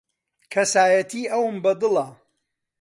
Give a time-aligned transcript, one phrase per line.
[0.53, 2.05] کەسایەتیی ئەوم بەدڵە.